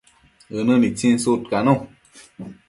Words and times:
ënë 0.61 0.75
nitsin 0.83 1.17
sudcanun 1.25 1.79